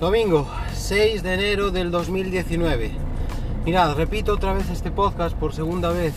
Domingo 0.00 0.46
6 0.74 1.22
de 1.22 1.32
enero 1.32 1.70
del 1.70 1.90
2019. 1.90 2.90
Mirad, 3.64 3.96
repito 3.96 4.34
otra 4.34 4.52
vez 4.52 4.68
este 4.68 4.90
podcast 4.90 5.34
por 5.34 5.54
segunda 5.54 5.88
vez 5.88 6.12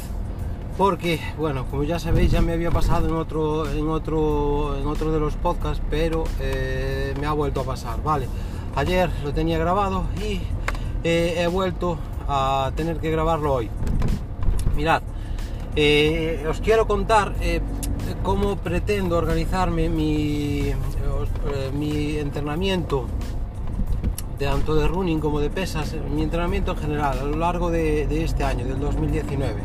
porque, 0.77 1.21
bueno, 1.37 1.65
como 1.65 1.83
ya 1.83 1.97
sabéis, 1.97 2.29
ya 2.29 2.41
me 2.41 2.51
había 2.51 2.71
pasado 2.71 3.07
en 3.07 3.15
otro, 3.15 3.71
en 3.71 3.87
otro, 3.87 4.77
en 4.77 4.85
otro 4.85 5.13
de 5.13 5.21
los 5.21 5.35
podcasts, 5.35 5.81
pero 5.89 6.25
eh, 6.41 7.13
me 7.21 7.25
ha 7.25 7.31
vuelto 7.31 7.61
a 7.61 7.63
pasar, 7.63 8.03
¿vale? 8.03 8.27
Ayer 8.75 9.09
lo 9.23 9.33
tenía 9.33 9.57
grabado 9.57 10.03
y 10.21 10.41
eh, 11.05 11.35
he 11.37 11.47
vuelto 11.47 11.97
a 12.27 12.73
tener 12.75 12.97
que 12.97 13.09
grabarlo 13.09 13.53
hoy. 13.53 13.69
Mirad, 14.75 15.03
eh, 15.77 16.45
os 16.49 16.59
quiero 16.59 16.85
contar 16.85 17.33
cómo 18.23 18.57
pretendo 18.57 19.17
organizarme 19.17 19.87
mi, 19.87 20.73
mi 21.73 22.17
entrenamiento 22.17 23.05
tanto 24.39 24.75
de 24.75 24.87
running 24.87 25.19
como 25.19 25.39
de 25.41 25.49
pesas, 25.49 25.95
mi 26.15 26.23
entrenamiento 26.23 26.71
en 26.71 26.77
general 26.77 27.19
a 27.19 27.23
lo 27.23 27.37
largo 27.37 27.69
de, 27.69 28.23
este 28.23 28.43
año, 28.43 28.65
del 28.65 28.79
2019. 28.79 29.61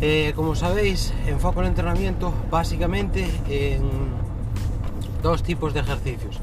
Eh, 0.00 0.32
como 0.34 0.54
sabéis, 0.54 1.12
enfoco 1.26 1.60
el 1.60 1.66
entrenamiento 1.66 2.32
básicamente 2.50 3.28
en 3.48 3.82
dos 5.22 5.42
tipos 5.42 5.74
de 5.74 5.80
ejercicios. 5.80 6.40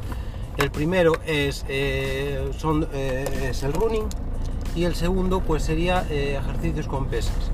El 0.58 0.72
primero 0.72 1.14
es, 1.26 1.66
eh, 1.68 2.52
eh, 2.94 3.52
el 3.64 3.74
running 3.74 4.06
y 4.76 4.84
el 4.84 4.96
segundo 4.96 5.42
pues 5.42 5.64
sería 5.64 6.06
ejercicios 6.10 6.88
con 6.88 7.08
pesas. 7.08 7.52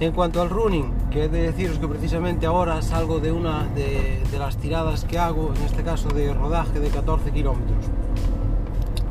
En 0.00 0.12
cuanto 0.12 0.42
al 0.42 0.50
running, 0.50 0.92
que 1.10 1.24
he 1.24 1.28
de 1.28 1.42
deciros 1.42 1.78
que 1.78 1.86
precisamente 1.86 2.46
ahora 2.46 2.82
salgo 2.82 3.20
de 3.20 3.30
una 3.32 3.64
de, 3.74 4.20
de 4.30 4.38
las 4.38 4.56
tiradas 4.56 5.04
que 5.04 5.18
hago, 5.18 5.52
en 5.56 5.62
este 5.62 5.82
caso 5.82 6.08
de 6.08 6.34
rodaje 6.34 6.80
de 6.80 6.88
14 6.88 7.30
kilómetros 7.30 7.90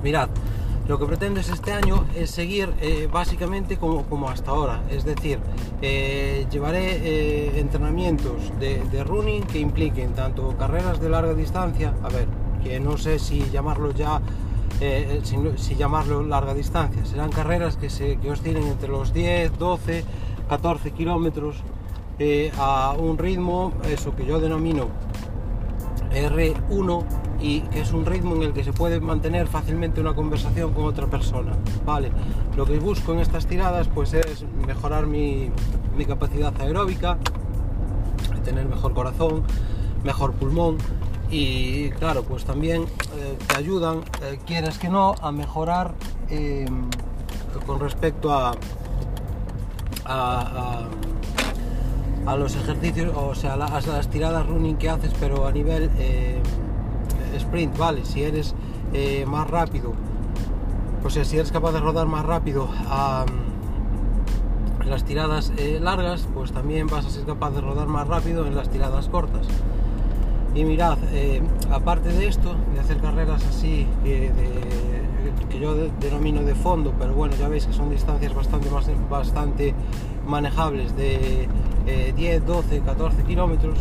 Mirad, 0.03 0.27
lo 0.85 0.99
que 0.99 1.05
pretendo 1.05 1.39
este 1.39 1.71
año 1.71 2.05
es 2.13 2.29
seguir 2.29 2.73
eh, 2.81 3.07
básicamente 3.11 3.77
como, 3.77 4.03
como, 4.03 4.29
hasta 4.29 4.51
ahora, 4.51 4.81
es 4.89 5.05
decir, 5.05 5.39
eh, 5.81 6.45
llevaré 6.51 6.97
eh, 6.97 7.59
entrenamientos 7.59 8.51
de, 8.59 9.03
running 9.05 9.43
que 9.43 9.59
impliquen 9.59 10.13
tanto 10.13 10.57
carreras 10.57 10.99
de 10.99 11.09
larga 11.09 11.33
distancia, 11.33 11.93
a 12.03 12.09
ver, 12.09 12.27
que 12.61 12.81
no 12.81 12.97
sé 12.97 13.17
si 13.17 13.49
llamarlo 13.49 13.91
ya, 13.91 14.19
si, 15.55 15.75
llamarlo 15.75 16.21
larga 16.21 16.53
distancia, 16.53 17.05
serán 17.05 17.31
carreras 17.31 17.77
que, 17.77 17.89
se, 17.89 18.17
que 18.17 18.29
oscilen 18.29 18.63
entre 18.63 18.89
los 18.89 19.13
10, 19.13 19.57
12, 19.57 20.03
14 20.49 20.91
kilómetros 20.91 21.55
a 22.57 22.93
un 22.99 23.17
ritmo, 23.17 23.71
eso 23.89 24.13
que 24.15 24.25
yo 24.25 24.41
denomino 24.41 24.89
R1 26.11 27.22
y 27.43 27.59
que 27.59 27.81
es 27.81 27.91
un 27.91 28.05
ritmo 28.05 28.35
en 28.35 28.43
el 28.43 28.53
que 28.53 28.63
se 28.63 28.71
puede 28.71 29.01
mantener 29.01 29.47
fácilmente 29.47 29.99
una 29.99 30.15
conversación 30.15 30.73
con 30.73 30.85
otra 30.85 31.07
persona. 31.07 31.51
Vale, 31.85 32.09
lo 32.55 32.65
que 32.65 32.79
busco 32.79 33.11
en 33.11 33.19
estas 33.19 33.45
tiradas 33.45 33.89
pues 33.93 34.13
es 34.13 34.45
mejorar 34.65 35.05
mi, 35.05 35.51
capacidad 36.07 36.53
aeróbica, 36.61 37.17
tener 38.45 38.65
mejor 38.65 38.93
corazón, 38.93 39.43
mejor 40.05 40.31
pulmón 40.33 40.77
y 41.29 41.89
claro, 41.91 42.23
pues 42.23 42.45
también 42.45 42.83
eh, 42.83 43.37
te 43.45 43.57
ayudan, 43.57 44.03
eh, 44.21 44.39
quieras 44.45 44.77
que 44.77 44.87
no, 44.87 45.13
a 45.21 45.31
mejorar 45.33 45.95
eh, 46.29 46.65
con 47.65 47.81
respecto 47.81 48.31
a, 48.31 48.53
a, 50.05 50.87
los 52.37 52.55
ejercicios, 52.55 53.11
o 53.15 53.35
sea, 53.35 53.55
a 53.55 53.57
las, 53.57 54.09
tiradas 54.09 54.47
running 54.47 54.77
que 54.77 54.89
haces, 54.89 55.11
pero 55.19 55.45
a 55.45 55.51
nivel 55.51 55.89
sprint, 57.37 57.77
vale, 57.77 58.05
si 58.05 58.23
eres 58.23 58.55
eh, 58.93 59.25
más 59.25 59.49
rápido, 59.49 59.93
o 61.03 61.09
sea, 61.09 61.25
si 61.25 61.37
eres 61.37 61.51
capaz 61.51 61.71
de 61.71 61.79
rodar 61.79 62.07
más 62.07 62.25
rápido 62.25 62.69
a 62.87 63.25
las 64.85 65.03
tiradas 65.03 65.51
eh, 65.57 65.79
largas, 65.81 66.27
pues 66.33 66.51
también 66.51 66.87
vas 66.87 67.05
a 67.05 67.09
ser 67.09 67.25
capaz 67.25 67.51
de 67.51 67.61
rodar 67.61 67.87
más 67.87 68.07
rápido 68.07 68.45
en 68.47 68.55
las 68.55 68.69
tiradas 68.69 69.07
cortas. 69.09 69.47
Y 70.55 70.65
mirad, 70.65 70.97
eh, 71.13 71.41
aparte 71.71 72.09
de 72.09 72.27
esto, 72.27 72.55
de 72.73 72.79
hacer 72.79 72.97
carreras 72.97 73.43
así, 73.45 73.87
que 74.03 75.59
yo 75.59 75.73
denomino 75.99 76.43
de 76.43 76.53
fondo, 76.53 76.93
pero 76.99 77.13
bueno, 77.13 77.33
ya 77.39 77.47
veis 77.47 77.65
que 77.65 77.73
son 77.73 77.89
distancias 77.89 78.35
bastante, 78.35 78.69
más, 78.69 78.87
bastante 79.09 79.73
manejables, 80.27 80.95
de 80.95 81.47
10, 82.15 82.45
12, 82.45 82.81
14 82.81 83.23
kilómetros, 83.23 83.79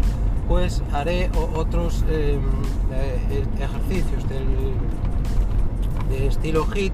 pues 0.49 0.83
haré 0.93 1.31
otros 1.55 2.05
em, 2.09 2.41
eh, 2.93 3.45
ejercicios 3.61 4.29
del, 4.29 4.47
de 6.11 6.27
estilo 6.27 6.67
HIT 6.67 6.93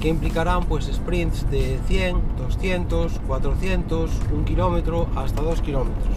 que 0.00 0.08
implicarán 0.08 0.64
pues 0.64 0.86
sprints 0.86 1.50
de 1.50 1.78
100, 1.86 2.16
200, 2.38 3.20
400, 3.26 4.10
1 4.32 4.44
kilómetro 4.44 5.08
hasta 5.16 5.42
2 5.42 5.60
kilómetros. 5.62 6.16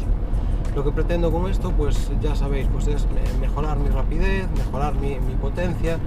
Lo 0.76 0.84
que 0.84 0.92
pretendo 0.92 1.32
con 1.32 1.50
esto, 1.50 1.72
pues 1.72 2.12
ya 2.22 2.36
sabéis, 2.36 2.68
pues 2.72 2.88
es 2.88 3.08
mejorar 3.40 3.78
mi 3.80 3.90
rapidez, 3.90 4.48
mejorar 4.56 4.94
mi, 4.96 5.16
potencia. 5.42 5.98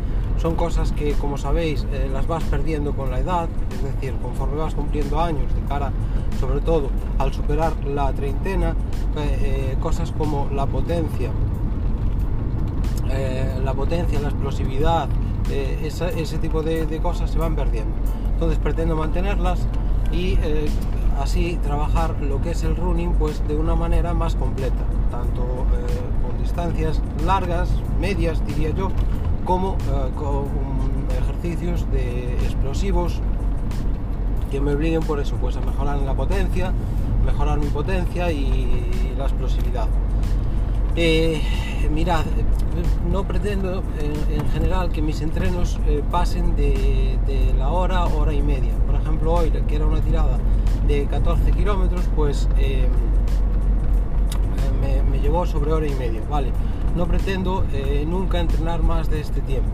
Son 0.43 0.57
cosas 0.57 0.91
que, 0.91 1.13
como 1.13 1.39
sabéis, 1.39 1.87
eh, 1.93 2.11
las 2.13 2.27
vas 2.27 2.43
perdiendo 2.43 2.95
con 2.95 3.13
la 3.13 3.21
edad, 3.21 3.49
es 3.77 3.95
decir, 3.95 4.13
conforme 4.21 4.57
vas 4.57 4.75
cumpliendo 4.75 5.21
años 5.21 5.55
de 5.55 5.61
cara, 5.69 5.93
sobre 6.41 6.61
todo 6.61 6.91
al 7.21 7.33
superar 7.33 7.73
la 7.85 8.13
treintena, 8.13 8.71
eh, 8.71 9.75
eh, 9.75 9.77
cosas 9.81 10.11
como 10.11 10.49
la 10.53 10.67
potencia, 10.67 11.31
la 13.63 13.75
potencia, 13.75 14.19
la 14.21 14.29
explosividad, 14.29 15.07
ese 15.49 16.39
tipo 16.39 16.63
de, 16.63 16.99
cosas 17.01 17.31
se 17.31 17.39
van 17.39 17.55
perdiendo. 17.55 17.95
Entonces 18.33 18.59
pretendo 18.59 18.97
mantenerlas 18.97 19.69
y 20.11 20.39
así 21.21 21.59
trabajar 21.63 22.17
lo 22.23 22.41
que 22.41 22.53
es 22.53 22.65
el 22.65 22.75
running 22.75 23.13
pues 23.13 23.47
de 23.47 23.55
una 23.55 23.77
manera 23.77 24.15
más 24.15 24.35
completa, 24.35 24.85
tanto 25.11 25.43
con 25.43 26.43
distancias 26.43 27.03
largas, 27.25 27.69
medias 28.01 28.45
diría 28.47 28.71
yo, 28.71 28.91
como 29.45 29.75
eh, 29.75 30.11
con 30.17 30.47
ejercicios 31.11 31.91
de 31.91 32.35
explosivos 32.45 33.21
que 34.51 34.61
me 34.61 34.75
obliguen 34.75 35.03
por 35.03 35.21
eso, 35.21 35.37
pues 35.37 35.57
a 35.57 35.61
mejorar 35.61 35.99
la 35.99 36.15
potencia, 36.15 36.73
mejorar 37.25 37.59
mi 37.59 37.67
potencia 37.67 38.31
y 38.31 39.15
la 39.17 39.25
explosividad. 39.25 39.89
Eh, 40.95 41.41
mirad, 41.91 42.25
no 43.11 43.25
pretendo 43.25 43.83
en, 43.99 44.49
general 44.51 44.91
que 44.91 45.01
mis 45.01 45.23
entrenos 45.23 45.79
pasen 46.11 46.55
de, 46.55 47.19
la 47.59 47.71
hora, 47.71 48.05
hora 48.05 48.35
y 48.35 48.43
media. 48.43 48.73
Por 48.87 48.97
ejemplo, 48.97 49.33
hoy, 49.33 49.51
que 49.51 49.77
era 49.77 49.87
una 49.87 50.01
tirada 50.01 50.39
de 50.87 51.07
14 51.07 51.51
kilómetros, 51.53 52.03
pues 52.15 52.49
eh, 52.59 52.89
me, 55.11 55.19
llevó 55.21 55.47
sobre 55.47 55.73
hora 55.73 55.87
y 55.87 55.95
media, 55.95 56.21
¿vale? 56.29 56.51
No 56.97 57.07
pretendo 57.07 57.65
eh, 57.73 58.05
nunca 58.07 58.41
entrenar 58.41 58.83
más 58.83 59.09
de 59.09 59.21
este 59.21 59.41
tiempo. 59.41 59.71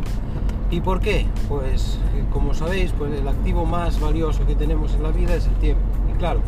¿Y 0.71 0.81
por 0.81 1.01
qué? 1.01 1.27
Pues 1.49 1.99
como 2.33 2.55
sabéis, 2.55 2.93
pues 2.93 3.19
el 3.19 3.27
activo 3.27 3.65
más 3.65 3.99
valioso 4.01 4.47
que 4.47 4.55
tenemos 4.55 4.95
en 4.95 5.03
la 5.03 5.11
vida 5.11 5.35
es 5.35 5.47
el 5.47 5.55
tiempo. 5.55 5.83
Y 6.11 6.19
claro, 6.19 6.41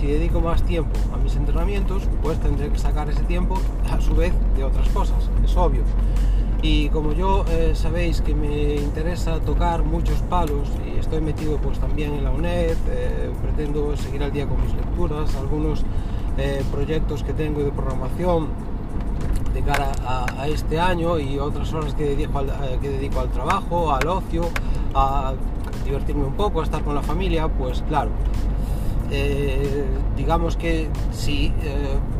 si 0.00 0.06
dedico 0.06 0.40
más 0.40 0.62
tiempo 0.62 0.92
a 1.12 1.16
mis 1.16 1.34
entrenamientos, 1.36 2.04
pues 2.22 2.38
tendré 2.38 2.68
que 2.68 2.78
sacar 2.78 3.08
ese 3.08 3.22
tiempo 3.22 3.56
a 3.90 4.00
su 4.00 4.14
vez 4.14 4.32
de 4.56 4.64
otras 4.64 4.88
cosas, 4.90 5.28
es 5.44 5.56
obvio. 5.56 5.82
Y 6.62 6.88
como 6.88 7.12
yo 7.12 7.44
eh, 7.50 7.72
sabéis 7.74 8.22
que 8.22 8.34
me 8.34 8.76
interesa 8.76 9.40
tocar 9.40 9.82
muchos 9.82 10.20
palos 10.22 10.70
y 10.86 10.98
estoy 10.98 11.20
metido 11.20 11.58
pues 11.58 11.78
también 11.78 12.14
en 12.14 12.24
la 12.24 12.30
UNED, 12.30 12.76
eh, 12.88 13.30
pretendo 13.42 13.94
seguir 13.96 14.22
al 14.22 14.32
día 14.32 14.46
con 14.46 14.62
mis 14.62 14.74
lecturas, 14.74 15.34
algunos 15.36 15.84
eh, 16.38 16.62
proyectos 16.72 17.22
que 17.22 17.34
tengo 17.34 17.62
de 17.62 17.70
programación 17.70 18.48
de 19.54 19.62
cara 19.62 19.92
a, 20.06 20.48
este 20.48 20.78
año 20.78 21.18
y 21.18 21.38
otras 21.38 21.72
horas 21.72 21.94
que 21.94 22.04
dedico, 22.04 22.40
al, 22.40 22.50
que 22.80 22.90
dedico 22.90 23.20
al 23.20 23.30
trabajo, 23.30 23.92
al 23.92 24.06
ocio, 24.08 24.42
a 24.94 25.32
divertirme 25.84 26.24
un 26.24 26.34
poco, 26.34 26.60
a 26.60 26.64
estar 26.64 26.82
con 26.82 26.94
la 26.94 27.02
familia, 27.02 27.48
pues 27.48 27.82
claro, 27.88 28.10
digamos 30.16 30.56
que 30.56 30.88
si 31.12 31.52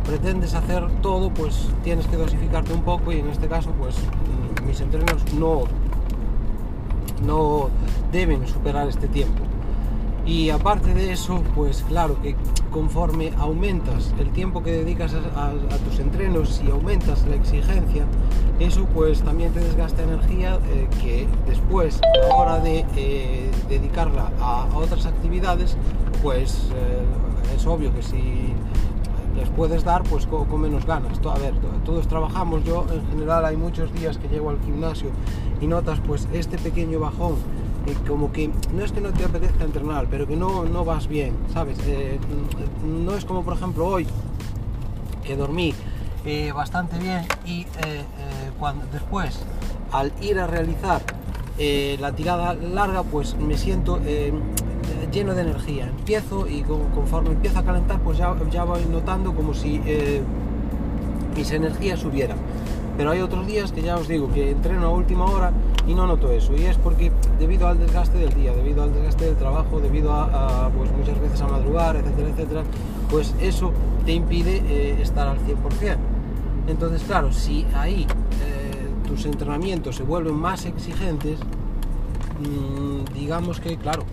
pretendes 0.05 0.55
hacer 0.55 0.89
todo, 1.01 1.31
pues 1.31 1.69
tienes 1.83 2.07
que 2.07 2.17
dosificarte 2.17 2.73
un 2.73 2.83
poco 2.83 3.13
y 3.13 3.21
en 3.21 3.29
este 3.29 3.49
caso, 3.49 3.71
pues 3.79 3.97
mm, 3.97 4.67
mis 4.67 4.81
entrenos 4.81 5.25
no, 5.35 5.63
no 7.27 7.69
deben 8.13 8.47
superar 8.47 8.89
este 8.89 9.09
tiempo. 9.09 9.43
Y 10.27 10.49
aparte 10.51 10.95
de 10.95 11.13
eso, 11.13 11.43
pues 11.55 11.85
claro 11.87 12.21
que 12.23 12.35
conforme 12.71 13.33
aumentas 13.39 14.15
el 14.19 14.31
tiempo 14.31 14.63
que 14.63 14.73
dedicas 14.73 15.15
a, 15.15 15.53
tus 15.89 15.99
entrenos 15.99 16.63
y 16.67 16.71
aumentas 16.71 17.27
la 17.29 17.37
exigencia, 17.37 18.05
eso 18.59 18.87
pues 18.95 19.23
también 19.23 19.53
te 19.53 19.61
desgasta 19.61 20.03
energía 20.03 20.59
eh, 20.73 20.89
que 21.03 21.27
después, 21.47 22.01
a 22.03 22.29
la 22.29 22.35
hora 22.35 22.59
de 22.61 22.87
eh, 22.97 23.51
dedicarla 23.69 24.33
a, 24.41 24.67
otras 24.75 25.05
actividades, 25.05 25.77
pues 26.23 26.71
eh, 26.75 27.55
es 27.55 27.67
obvio 27.67 27.95
que 27.95 28.03
si 28.03 28.55
puedes 29.57 29.85
dar 29.85 30.03
pues 30.05 30.27
con, 30.27 30.61
menos 30.61 30.87
ganas. 30.87 31.19
A 31.27 31.39
ver, 31.39 31.55
todos 31.85 32.07
trabajamos, 32.09 32.65
yo 32.65 32.87
en 32.93 33.07
general 33.09 33.45
hay 33.45 33.57
muchos 33.57 33.93
días 33.93 34.19
que 34.19 34.29
llego 34.29 34.51
al 34.51 34.61
gimnasio 34.61 35.11
y 35.61 35.67
notas 35.67 36.01
pues 36.01 36.29
este 36.33 36.59
pequeño 36.59 37.01
bajón, 37.01 37.37
eh, 37.87 37.95
como 38.07 38.33
que 38.33 38.51
no 38.75 38.85
es 38.85 38.93
que 38.93 39.01
no 39.01 39.11
te 39.13 39.25
apetezca 39.25 39.65
entrenar, 39.65 40.07
pero 40.11 40.27
que 40.27 40.37
no, 40.37 40.65
no 40.65 40.85
vas 40.85 41.09
bien, 41.09 41.35
¿sabes? 41.53 41.79
Eh, 41.87 42.19
no 42.85 43.15
es 43.15 43.25
como 43.25 43.43
por 43.43 43.55
ejemplo 43.55 43.87
hoy, 43.87 44.07
que 45.25 45.37
dormí 45.37 45.75
eh, 46.25 46.53
bastante 46.53 46.99
bien 46.99 47.25
y 47.45 47.67
cuando 48.59 48.87
después 48.93 49.41
al 49.93 50.13
ir 50.21 50.39
a 50.39 50.47
realizar 50.47 51.03
la 51.59 52.13
tirada 52.13 52.55
larga 52.55 53.03
pues 53.03 53.37
me 53.37 53.57
siento 53.57 54.01
lleno 55.15 55.35
de 55.35 55.43
energía. 55.43 55.87
Empiezo 55.87 56.49
y 56.49 56.63
conforme 56.63 57.31
empiezo 57.31 57.61
a 57.61 57.65
calentar, 57.65 58.01
pues 58.01 58.19
ya, 58.19 58.35
ya 58.51 58.65
voy 58.65 58.85
notando 58.91 59.33
como 59.35 59.55
si 59.55 59.81
eh, 59.87 60.23
mis 61.37 61.51
energías 61.53 62.01
subieran. 62.01 62.37
Pero 62.97 63.11
hay 63.11 63.21
otros 63.21 63.47
días 63.47 63.73
que 63.73 63.83
ya 63.83 63.97
os 63.97 64.09
digo 64.09 64.33
que 64.33 64.51
entreno 64.51 64.87
a 64.87 64.91
última 64.91 65.25
hora 65.25 65.53
y 65.87 65.95
no 65.95 66.07
noto 66.07 66.31
eso. 66.31 66.55
Y 66.57 66.65
es 66.65 66.77
porque 66.77 67.13
debido 67.39 67.69
al 67.69 67.79
desgaste 67.79 68.19
del 68.19 68.33
día, 68.35 68.53
debido 68.53 68.83
al 68.83 68.93
desgaste 68.93 69.27
del 69.27 69.37
trabajo, 69.37 69.81
debido 69.81 70.13
a, 70.13 70.71
pues 70.77 70.91
muchas 70.93 71.21
veces 71.21 71.41
a 71.41 71.49
madrugar, 71.49 71.97
etcétera, 71.97 72.29
etcétera, 72.31 72.63
pues 73.11 73.35
eso 73.41 73.73
te 74.05 74.13
impide 74.13 74.63
eh, 74.67 75.03
estar 75.03 75.29
al 75.29 75.39
100%. 75.39 75.97
Entonces, 76.67 77.03
claro, 77.03 77.33
si 77.33 77.67
ahí 77.75 78.03
eh, 78.03 78.89
tus 79.07 79.27
entrenamientos 79.27 79.97
se 79.97 80.03
vuelven 80.03 80.35
más 80.35 80.65
exigentes, 80.65 81.39
mm, 82.41 83.13
digamos 83.15 83.61
que, 83.61 83.77
claro, 83.77 84.05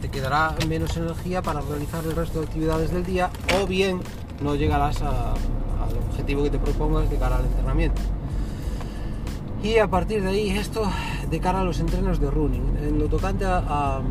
te 0.00 0.10
quedará 0.10 0.54
menos 0.68 0.96
energía 0.96 1.40
para 1.40 1.60
realizar 1.60 2.04
el 2.04 2.14
resto 2.14 2.40
de 2.40 2.46
actividades 2.46 2.90
del 2.90 3.04
día 3.04 3.30
o 3.58 3.66
bien 3.66 4.00
no 4.42 4.54
llegarás 4.54 5.00
al 5.00 5.34
objetivo 6.10 6.42
que 6.42 6.50
te 6.50 6.58
propongas 6.58 7.08
de 7.08 7.16
cara 7.16 7.36
al 7.36 7.44
entrenamiento. 7.46 8.02
Y 9.64 9.78
a 9.78 9.88
partir 9.88 10.22
de 10.22 10.28
ahí 10.28 10.50
esto 10.50 10.82
de 11.30 11.40
cara 11.40 11.62
a 11.62 11.64
los 11.64 11.80
entrenos 11.80 12.20
de 12.20 12.30
running. 12.30 12.76
En 12.82 12.98
lo 12.98 13.06
tocante 13.06 13.46
al 13.46 14.02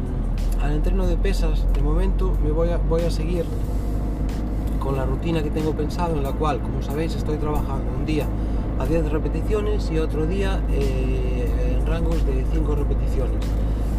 entreno 0.72 1.06
de 1.06 1.16
pesas, 1.16 1.66
de 1.74 1.82
momento 1.84 2.36
me 2.44 2.52
voy 2.52 2.70
a, 2.70 2.78
voy 2.78 3.04
a 3.04 3.12
seguir 3.12 3.46
con 4.80 4.98
la 4.98 5.06
rutina 5.06 5.44
que 5.44 5.52
tengo 5.52 5.74
pensado 5.74 6.16
en 6.16 6.24
la 6.24 6.32
cual, 6.32 6.60
como 6.60 6.82
sabéis, 6.82 7.16
estoy 7.16 7.38
trabajando 7.38 7.86
un 7.96 8.04
día 8.06 8.26
a 8.80 8.88
10 8.88 9.12
repeticiones 9.12 9.92
y 9.92 10.00
otro 10.00 10.26
día 10.26 10.60
eh, 10.72 11.78
en 11.78 11.86
rangos 11.86 12.26
de 12.26 12.44
5 12.52 12.76
repeticiones 12.76 13.46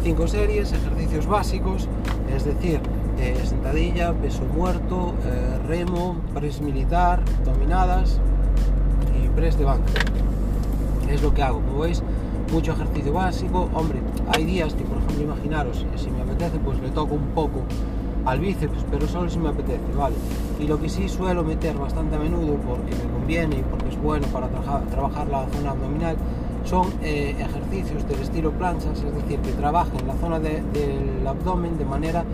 cinco 0.05 0.27
series, 0.27 0.71
ejercicios 0.71 1.25
básicos, 1.25 1.87
es 2.31 2.45
decir, 2.45 2.79
eh, 3.17 3.41
sentadilla, 3.43 4.13
peso 4.13 4.43
muerto, 4.55 5.15
eh, 5.25 5.57
remo, 5.67 6.17
press 6.31 6.61
militar, 6.61 7.23
dominadas 7.43 8.19
y 9.19 9.27
press 9.29 9.57
de 9.57 9.65
banca. 9.65 9.91
Es 11.09 11.21
lo 11.21 11.33
que 11.33 11.43
hago, 11.43 11.61
como 11.61 11.79
veis, 11.79 12.01
mucho 12.51 12.73
ejercicio 12.73 13.13
básico. 13.13 13.69
Hombre, 13.73 13.99
hay 14.33 14.45
días 14.45 14.73
que, 14.73 14.83
por 14.83 14.97
ejemplo, 14.97 15.23
imaginaros, 15.23 15.85
si 15.95 16.09
me 16.09 16.21
apetece, 16.21 16.59
pues 16.59 16.79
le 16.79 16.89
toco 16.89 17.15
un 17.15 17.27
poco 17.33 17.61
al 18.25 18.39
bíceps, 18.39 18.85
pero 18.89 19.07
solo 19.07 19.29
si 19.29 19.37
me 19.37 19.49
apetece, 19.49 19.93
¿vale? 19.95 20.15
Y 20.59 20.67
lo 20.67 20.79
que 20.79 20.89
sí 20.89 21.07
suelo 21.07 21.43
meter 21.43 21.77
bastante 21.77 22.15
a 22.15 22.19
menudo, 22.19 22.55
porque 22.67 22.95
me 22.95 23.11
conviene 23.11 23.57
y 23.57 23.61
porque 23.61 23.89
es 23.89 24.01
bueno 24.01 24.25
para 24.27 24.47
trabajar 24.47 25.27
la 25.27 25.45
zona 25.47 25.71
abdominal, 25.71 26.17
son 26.65 26.87
eh, 27.03 27.35
ejercicios 27.37 28.07
del 28.07 28.21
estilo 28.21 28.51
planchas, 28.51 29.03
es 29.03 29.15
decir, 29.15 29.39
que 29.39 29.51
trabajen 29.51 30.07
la 30.07 30.15
zona 30.15 30.39
del 30.39 31.27
abdomen 31.27 31.77
de 31.77 31.85
manera 31.85 32.25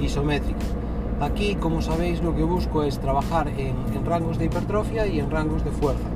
isométrica. 0.00 0.64
Aquí, 1.20 1.56
como 1.56 1.82
sabéis, 1.82 2.22
lo 2.22 2.34
que 2.34 2.44
busco 2.44 2.82
es 2.82 2.98
trabajar 2.98 3.48
en, 3.48 3.74
rangos 4.06 4.38
de 4.38 4.46
hipertrofia 4.46 5.06
y 5.06 5.20
en 5.20 5.30
rangos 5.30 5.64
de 5.64 5.70
fuerza. 5.70 6.08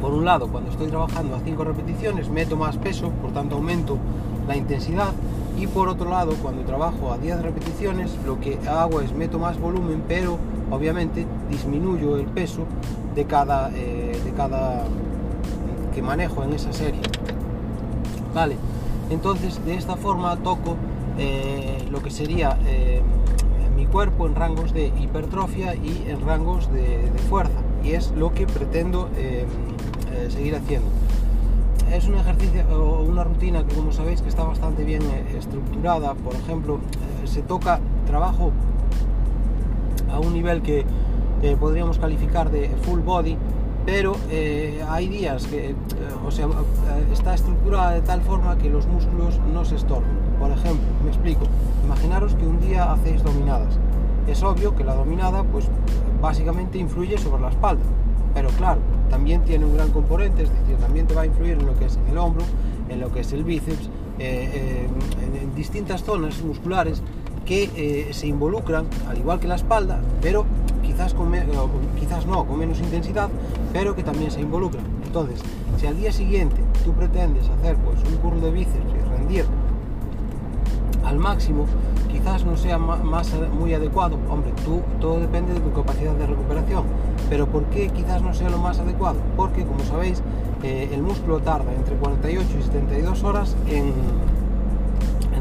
Por 0.00 0.12
un 0.12 0.24
lado, 0.24 0.48
cuando 0.48 0.70
estoy 0.70 0.88
trabajando 0.88 1.36
a 1.36 1.40
5 1.40 1.64
repeticiones, 1.64 2.28
meto 2.28 2.56
más 2.56 2.76
peso, 2.76 3.10
por 3.22 3.32
tanto 3.32 3.56
aumento 3.56 3.98
la 4.46 4.56
intensidad. 4.56 5.12
Y 5.58 5.66
por 5.66 5.88
otro 5.88 6.10
lado, 6.10 6.34
cuando 6.42 6.62
trabajo 6.62 7.12
a 7.12 7.18
10 7.18 7.42
repeticiones, 7.42 8.10
lo 8.26 8.38
que 8.40 8.58
hago 8.68 9.00
es 9.00 9.12
meto 9.12 9.38
más 9.38 9.58
volumen, 9.58 10.02
pero 10.06 10.38
obviamente 10.70 11.26
disminuyo 11.50 12.16
el 12.16 12.26
peso 12.26 12.64
de 13.14 13.24
cada, 13.24 13.70
eh, 13.74 14.20
de 14.22 14.30
cada 14.32 14.84
que 15.94 16.02
manejo 16.02 16.44
en 16.44 16.52
esa 16.52 16.72
serie. 16.72 17.00
Vale, 18.34 18.56
entonces 19.08 19.64
de 19.64 19.74
esta 19.74 19.96
forma 19.96 20.36
toco 20.36 20.76
eh, 21.18 21.86
lo 21.90 22.02
que 22.02 22.10
sería 22.10 22.58
eh, 22.66 23.00
mi 23.74 23.86
cuerpo 23.86 24.26
en 24.26 24.34
rangos 24.34 24.74
de 24.74 24.88
hipertrofia 24.88 25.74
y 25.74 26.04
en 26.08 26.20
rangos 26.20 26.70
de, 26.70 27.10
fuerza. 27.30 27.54
Y 27.82 27.92
es 27.92 28.10
lo 28.10 28.34
que 28.34 28.46
pretendo 28.46 29.08
eh, 30.16 30.30
seguir 30.30 30.56
haciendo. 30.56 30.88
Es 31.92 32.08
un 32.08 32.16
ejercicio 32.16 32.64
o 32.72 33.02
una 33.02 33.22
rutina 33.24 33.64
que 33.64 33.74
como 33.74 33.92
sabéis 33.92 34.20
que 34.22 34.28
está 34.28 34.42
bastante 34.42 34.84
bien 34.84 35.02
estructurada. 35.36 36.14
Por 36.14 36.34
ejemplo, 36.34 36.80
se 37.24 37.42
toca 37.42 37.78
trabajo 38.06 38.50
a 40.10 40.18
un 40.18 40.32
nivel 40.32 40.62
que 40.62 40.84
podríamos 41.60 41.98
calificar 41.98 42.50
de 42.50 42.70
full 42.82 43.00
body 43.00 43.36
pero 43.86 44.16
eh, 44.30 44.84
hay 44.88 45.08
días 45.08 45.46
que, 45.46 45.70
eh, 45.70 45.74
o 46.26 46.30
sea, 46.32 46.46
eh, 46.46 47.06
está 47.12 47.34
estructurada 47.34 47.92
de 47.92 48.00
tal 48.02 48.20
forma 48.20 48.58
que 48.58 48.68
los 48.68 48.84
músculos 48.86 49.40
no 49.52 49.64
se 49.64 49.76
estorban. 49.76 50.10
Por 50.40 50.50
ejemplo, 50.50 50.84
me 51.04 51.10
explico, 51.10 51.46
imaginaros 51.84 52.34
que 52.34 52.44
un 52.44 52.60
día 52.60 52.92
hacéis 52.92 53.22
dominadas. 53.22 53.78
Es 54.26 54.42
obvio 54.42 54.74
que 54.74 54.82
la 54.82 54.94
dominada, 54.94 55.44
pues 55.44 55.68
básicamente 56.20 56.78
influye 56.78 57.16
sobre 57.16 57.42
la 57.42 57.50
espalda, 57.50 57.84
pero 58.34 58.48
claro, 58.50 58.80
también 59.10 59.42
tiene 59.42 59.64
un 59.64 59.74
gran 59.74 59.90
componente, 59.90 60.42
es 60.42 60.50
decir, 60.50 60.76
también 60.76 61.06
te 61.06 61.14
va 61.14 61.22
a 61.22 61.26
influir 61.26 61.52
en 61.52 61.66
lo 61.66 61.78
que 61.78 61.86
es 61.86 61.98
el 62.10 62.18
hombro, 62.18 62.44
en 62.88 63.00
lo 63.00 63.12
que 63.12 63.20
es 63.20 63.32
el 63.32 63.44
bíceps, 63.44 63.88
en, 64.18 65.54
distintas 65.54 66.04
zonas 66.04 66.42
musculares 66.42 67.02
que 67.46 68.10
se 68.12 68.26
involucran, 68.26 68.86
al 69.08 69.18
igual 69.18 69.40
que 69.40 69.48
la 69.48 69.54
espalda, 69.54 70.00
pero 70.20 70.44
quizás, 70.82 71.14
con 71.14 71.32
quizás 71.98 72.26
no, 72.26 72.44
con 72.44 72.58
menos 72.58 72.78
intensidad, 72.80 73.28
pero 73.72 73.94
que 73.94 74.02
también 74.02 74.30
se 74.30 74.40
involucran. 74.40 74.84
Entonces, 75.04 75.40
si 75.78 75.86
al 75.86 75.96
día 75.96 76.12
siguiente 76.12 76.56
tú 76.84 76.92
pretendes 76.92 77.48
hacer 77.48 77.76
pues, 77.76 77.98
un 78.08 78.16
curl 78.18 78.40
de 78.40 78.50
bíceps 78.50 78.92
y 78.94 79.16
rendir 79.16 79.44
al 81.04 81.18
máximo, 81.18 81.66
quizás 82.10 82.44
no 82.44 82.56
sea 82.56 82.78
más, 82.78 83.32
muy 83.58 83.74
adecuado. 83.74 84.18
Hombre, 84.28 84.52
tú, 84.64 84.82
todo 85.00 85.20
depende 85.20 85.54
de 85.54 85.60
tu 85.60 85.72
capacidad 85.72 86.12
de 86.14 86.26
recuperación. 86.26 86.84
Pero 87.28 87.46
¿por 87.46 87.64
qué 87.64 87.88
quizás 87.88 88.22
no 88.22 88.34
sea 88.34 88.48
lo 88.50 88.58
más 88.58 88.78
adecuado? 88.78 89.18
Porque, 89.36 89.64
como 89.64 89.80
sabéis, 89.80 90.22
eh, 90.62 90.90
el 90.92 91.02
músculo 91.02 91.40
tarda 91.40 91.72
entre 91.74 91.96
48 91.96 92.46
y 92.58 92.62
72 92.62 93.24
horas 93.24 93.56
en, 93.68 93.92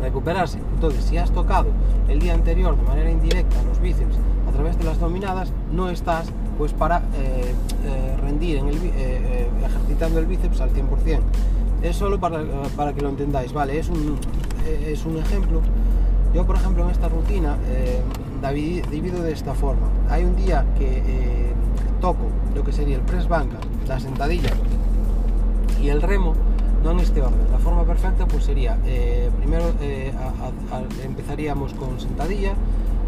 recuperarse. 0.02 0.60
Entonces, 0.76 1.04
si 1.04 1.18
has 1.18 1.32
tocado 1.32 1.70
el 2.08 2.20
día 2.20 2.36
anterior 2.36 2.78
de 2.78 2.84
manera 2.84 3.10
indirecta 3.10 3.56
los 3.64 3.80
bíceps 3.82 4.18
través 4.56 4.78
de 4.78 4.86
las 4.86 5.00
dominadas 5.00 5.52
no 5.72 5.90
estás 5.90 6.28
pues 6.58 6.72
para 6.72 7.00
eh, 7.18 7.54
eh, 7.84 8.18
rendir 8.22 8.58
en 8.58 8.68
el, 8.70 8.78
eh, 8.96 9.48
ejercitando 9.66 10.20
el 10.20 10.26
bíceps 10.26 10.62
al 10.62 10.72
100%. 10.72 11.20
Es 11.84 11.98
solo 11.98 12.20
para, 12.20 12.42
para 12.76 12.94
que 12.94 13.02
lo 13.02 13.10
entendáis, 13.10 13.52
¿vale? 13.52 13.78
Es 13.78 13.90
un, 13.90 14.18
es 14.66 15.06
un 15.06 15.18
ejemplo. 15.18 15.62
Yo, 16.34 16.46
por 16.46 16.56
ejemplo, 16.56 16.84
en 16.86 16.90
esta 16.90 17.10
rutina 17.10 17.58
divido 18.90 19.22
de 19.22 19.34
esta 19.34 19.54
forma. 19.54 19.88
Hay 20.10 20.24
un 20.24 20.36
día 20.36 20.66
que 20.78 21.54
lo 22.54 22.64
que 22.64 22.72
sería 22.72 22.98
el 22.98 23.02
press 23.02 23.28
banca, 23.28 23.58
la 23.88 24.00
sentadilla 24.00 24.52
y 25.82 25.90
el 25.90 26.02
remo, 26.02 26.34
no 26.84 26.92
en 26.92 27.00
este 27.00 27.22
orden. 27.22 27.52
La 27.52 27.60
forma 27.60 27.84
perfecta 27.84 28.28
pues 28.28 28.44
sería, 28.44 28.78
primero 29.38 29.74
empezaríamos 31.04 31.74
con 31.74 32.00
sentadilla, 32.00 32.54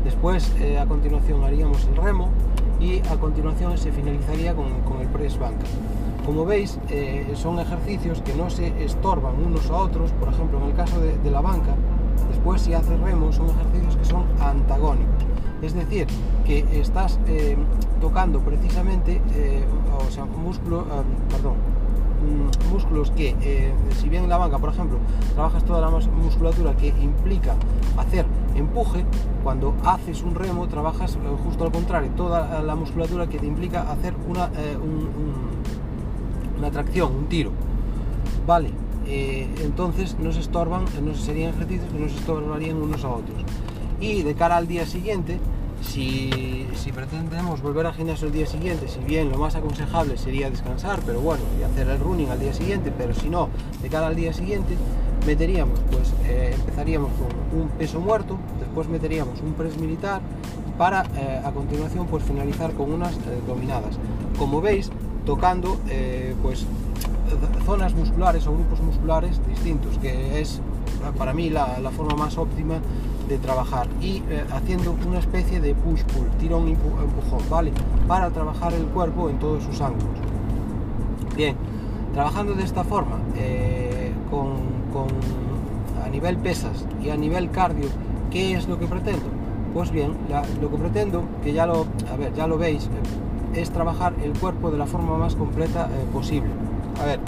Después, 0.07 0.55
eh, 0.61 0.79
a 0.79 0.85
continuación, 0.85 1.43
haríamos 1.43 1.85
el 1.85 1.97
remo 1.97 2.29
y 2.79 2.99
a 3.09 3.17
continuación 3.19 3.77
se 3.77 3.91
finalizaría 3.91 4.55
con, 4.55 4.67
el 5.01 5.07
press 5.07 5.37
banca. 5.37 5.65
Como 6.25 6.45
veis, 6.45 6.79
eh, 6.89 7.29
son 7.35 7.59
ejercicios 7.59 8.21
que 8.21 8.33
no 8.33 8.49
se 8.49 8.85
estorban 8.85 9.35
unos 9.43 9.69
a 9.69 9.75
otros. 9.75 10.11
Por 10.13 10.29
ejemplo, 10.29 10.59
en 10.59 10.69
el 10.69 10.75
caso 10.75 10.97
de, 11.01 11.29
la 11.29 11.41
banca, 11.41 11.75
después 12.29 12.61
si 12.61 12.73
haces 12.73 12.97
remo, 13.01 13.33
son 13.33 13.49
ejercicios 13.49 13.97
que 13.97 14.05
son 14.05 14.23
antagónicos. 14.39 15.26
Es 15.61 15.73
decir, 15.73 16.07
que 16.45 16.65
estás 16.79 17.19
eh, 17.27 17.57
tocando 17.99 18.39
precisamente, 18.41 19.21
o 20.07 20.11
sea, 20.11 20.25
músculo, 20.25 20.85
perdón, 21.29 21.55
mm, 22.21 22.71
músculos 22.71 23.11
que, 23.11 23.73
si 23.99 24.09
bien 24.09 24.23
en 24.23 24.29
la 24.29 24.37
banca, 24.37 24.59
por 24.59 24.69
ejemplo, 24.69 24.99
trabajas 25.33 25.63
toda 25.63 25.81
la 25.81 25.89
musculatura 25.89 26.75
que 26.75 26.89
implica 26.89 27.55
hacer 27.97 28.25
empuje, 28.55 29.05
cuando 29.43 29.73
haces 29.85 30.23
un 30.23 30.35
remo 30.35 30.67
trabajas 30.67 31.15
eh, 31.15 31.19
justo 31.43 31.63
al 31.63 31.71
contrario, 31.71 32.11
toda 32.15 32.61
la 32.61 32.75
musculatura 32.75 33.27
que 33.27 33.39
te 33.39 33.45
implica 33.45 33.89
hacer 33.91 34.13
una, 34.27 34.45
eh, 34.57 34.77
una 36.57 36.71
tracción, 36.71 37.15
un 37.15 37.25
tiro. 37.27 37.51
Vale, 38.45 38.71
eh, 39.05 39.47
entonces 39.63 40.17
no 40.19 40.31
se 40.31 40.39
estorban, 40.39 40.85
no 41.03 41.13
serían 41.15 41.53
ejercicios 41.53 41.91
que 41.91 41.99
no 41.99 42.09
se 42.09 42.15
estorbarían 42.15 42.77
unos 42.77 43.03
a 43.03 43.09
otros. 43.09 43.37
Y 43.99 44.23
de 44.23 44.35
cara 44.35 44.57
al 44.57 44.67
día 44.67 44.85
siguiente, 44.85 45.39
Si, 45.81 46.91
pretendemos 46.93 47.61
volver 47.61 47.85
al 47.85 47.93
gimnasio 47.93 48.27
el 48.27 48.33
día 48.33 48.47
siguiente, 48.47 48.87
si 48.87 48.99
bien 48.99 49.29
lo 49.29 49.37
más 49.37 49.55
aconsejable 49.55 50.17
sería 50.17 50.49
descansar, 50.49 50.99
pero 51.05 51.21
bueno, 51.21 51.43
y 51.59 51.63
hacer 51.63 51.87
el 51.89 51.99
running 51.99 52.29
al 52.29 52.39
día 52.39 52.53
siguiente, 52.53 52.91
pero 52.97 53.13
si 53.13 53.29
no, 53.29 53.49
de 53.81 53.89
cara 53.89 54.07
al 54.07 54.15
día 54.15 54.33
siguiente, 54.33 54.75
meteríamos, 55.25 55.79
pues 55.91 56.13
eh, 56.25 56.55
empezaríamos 56.55 57.11
con 57.11 57.61
un 57.61 57.69
peso 57.69 57.99
muerto, 57.99 58.37
después 58.59 58.87
meteríamos 58.87 59.39
un 59.41 59.53
press 59.53 59.77
militar 59.77 60.21
para 60.77 61.03
eh, 61.15 61.41
a 61.43 61.51
continuación 61.51 62.07
pues 62.07 62.23
finalizar 62.23 62.71
con 62.73 62.91
unas 62.91 63.13
eh, 63.13 63.41
dominadas. 63.45 63.99
Como 64.39 64.61
veis, 64.61 64.89
tocando 65.25 65.77
pues 66.41 66.65
zonas 67.65 67.93
musculares 67.93 68.47
o 68.47 68.53
grupos 68.53 68.79
musculares 68.81 69.45
distintos, 69.47 69.97
que 69.97 70.39
es 70.39 70.61
para 71.17 71.33
mí 71.33 71.49
la 71.49 71.91
forma 71.91 72.15
más 72.15 72.37
óptima 72.37 72.79
de 73.27 73.37
trabajar 73.37 73.87
y 74.01 74.23
haciendo 74.51 74.95
una 75.07 75.19
especie 75.19 75.59
de 75.59 75.75
push-pull, 75.75 76.29
tirón 76.39 76.67
empujón, 76.67 77.41
¿vale? 77.49 77.71
Para 78.07 78.29
trabajar 78.29 78.73
el 78.73 78.85
cuerpo 78.85 79.29
en 79.29 79.39
todos 79.39 79.63
sus 79.63 79.81
ángulos. 79.81 80.17
Bien, 81.35 81.55
trabajando 82.13 82.53
de 82.53 82.63
esta 82.63 82.83
forma, 82.83 83.19
con 84.29 85.07
a 86.03 86.09
nivel 86.09 86.37
pesas 86.37 86.85
y 87.03 87.09
a 87.09 87.17
nivel 87.17 87.51
cardio, 87.51 87.87
¿qué 88.31 88.53
es 88.53 88.67
lo 88.67 88.79
que 88.79 88.87
pretendo? 88.87 89.25
Pues 89.73 89.91
bien, 89.91 90.13
lo 90.61 90.71
que 90.71 90.77
pretendo, 90.77 91.23
que 91.43 91.53
ya 91.53 91.65
lo, 91.65 91.85
a 92.11 92.17
ver, 92.17 92.33
ya 92.33 92.47
lo 92.47 92.57
veis, 92.57 92.85
eh, 92.85 93.59
es 93.61 93.69
trabajar 93.71 94.13
el 94.23 94.33
cuerpo 94.33 94.71
de 94.71 94.77
la 94.77 94.87
forma 94.87 95.17
más 95.17 95.35
completa 95.35 95.89
eh, 95.91 96.05
posible. 96.11 96.49
A 97.01 97.05
ver, 97.05 97.19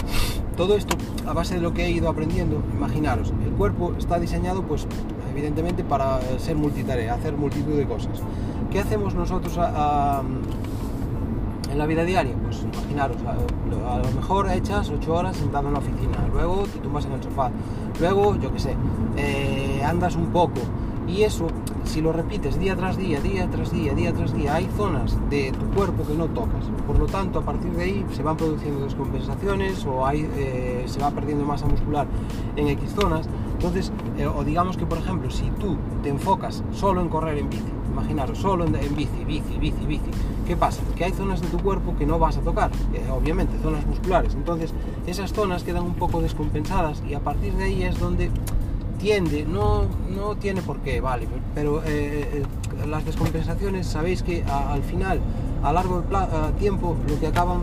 todo 0.56 0.76
esto 0.76 0.96
a 1.26 1.32
base 1.32 1.56
de 1.56 1.60
lo 1.60 1.74
que 1.74 1.84
he 1.84 1.90
ido 1.90 2.08
aprendiendo, 2.08 2.62
imaginaros, 2.74 3.32
el 3.44 3.52
cuerpo 3.52 3.92
está 3.98 4.18
diseñado 4.18 4.62
pues 4.62 4.86
evidentemente 5.40 5.82
para 5.84 6.20
ser 6.38 6.54
multitarea, 6.56 7.14
hacer 7.14 7.34
multitud 7.36 7.74
de 7.74 7.86
cosas. 7.86 8.20
¿Qué 8.70 8.78
hacemos 8.80 9.14
nosotros 9.14 9.58
en 11.70 11.78
la 11.78 11.86
vida 11.86 12.04
diaria, 12.04 12.34
pues 12.42 12.62
imaginaros, 12.62 13.16
a, 13.24 13.98
lo 13.98 14.10
mejor 14.12 14.50
echas 14.50 14.90
8 14.90 15.14
horas 15.14 15.36
sentado 15.36 15.68
en 15.68 15.74
la 15.74 15.78
oficina, 15.78 16.26
luego 16.32 16.64
te 16.64 16.78
tumbas 16.80 17.06
en 17.06 17.12
el 17.12 17.22
sofá, 17.22 17.50
luego, 17.98 18.36
yo 18.36 18.52
qué 18.52 18.58
sé, 18.58 18.76
eh, 19.16 19.82
andas 19.84 20.16
un 20.16 20.26
poco 20.26 20.60
y 21.10 21.24
eso, 21.24 21.48
si 21.84 22.00
lo 22.00 22.12
repites 22.12 22.58
día 22.58 22.76
tras 22.76 22.96
día, 22.96 23.20
día 23.20 23.48
tras 23.50 23.72
día, 23.72 23.94
día 23.94 24.12
tras 24.12 24.32
día, 24.32 24.54
hay 24.54 24.68
zonas 24.76 25.16
de 25.28 25.52
tu 25.52 25.66
cuerpo 25.76 26.04
que 26.06 26.14
no 26.14 26.26
tocas. 26.26 26.64
Por 26.86 26.98
lo 26.98 27.06
tanto, 27.06 27.40
a 27.40 27.42
partir 27.42 27.72
de 27.72 27.82
ahí 27.82 28.06
se 28.12 28.22
van 28.22 28.36
produciendo 28.36 28.84
descompensaciones 28.84 29.84
o 29.86 30.08
eh, 30.10 30.84
se 30.86 31.00
va 31.00 31.10
perdiendo 31.10 31.44
masa 31.44 31.66
muscular 31.66 32.06
en 32.56 32.68
X 32.68 32.94
zonas. 32.94 33.28
Entonces, 33.54 33.92
eh, 34.18 34.26
o 34.26 34.44
digamos 34.44 34.76
que, 34.76 34.86
por 34.86 34.98
ejemplo, 34.98 35.30
si 35.30 35.50
tú 35.58 35.76
te 36.02 36.10
enfocas 36.10 36.62
solo 36.72 37.00
en 37.00 37.08
correr 37.08 37.38
en 37.38 37.50
bici, 37.50 37.64
imaginaros, 37.90 38.38
solo 38.38 38.64
en, 38.64 38.72
bici, 38.94 39.24
bici, 39.26 39.58
bici, 39.58 39.86
bici. 39.86 40.10
¿Qué 40.46 40.56
pasa? 40.56 40.80
Que 40.96 41.04
hay 41.04 41.12
zonas 41.12 41.40
de 41.40 41.48
tu 41.48 41.58
cuerpo 41.58 41.94
que 41.96 42.06
no 42.06 42.18
vas 42.18 42.36
a 42.36 42.40
tocar, 42.40 42.70
eh, 42.94 43.04
obviamente, 43.12 43.58
zonas 43.62 43.84
musculares. 43.86 44.34
Entonces, 44.34 44.72
esas 45.06 45.32
zonas 45.32 45.64
quedan 45.64 45.84
un 45.84 45.94
poco 45.94 46.20
descompensadas 46.22 47.02
y 47.08 47.14
a 47.14 47.20
partir 47.20 47.52
de 47.54 47.64
ahí 47.64 47.82
es 47.82 47.98
donde 47.98 48.30
tiende, 49.00 49.44
no, 49.44 49.84
no 50.14 50.36
tiene 50.36 50.62
por 50.62 50.78
qué, 50.78 51.00
vale, 51.00 51.26
pero 51.54 51.82
eh, 51.84 52.42
eh, 52.42 52.86
las 52.86 53.04
descompensaciones 53.04 53.86
sabéis 53.86 54.22
que 54.22 54.44
al 54.44 54.82
final, 54.82 55.20
a 55.62 55.72
largo 55.72 56.04
tiempo, 56.58 56.96
lo 57.08 57.18
que 57.18 57.26
acaban 57.26 57.62